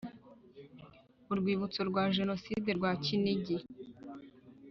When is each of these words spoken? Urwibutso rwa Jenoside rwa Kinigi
Urwibutso 1.31 1.81
rwa 1.89 2.03
Jenoside 2.17 2.69
rwa 2.77 2.91
Kinigi 3.03 3.57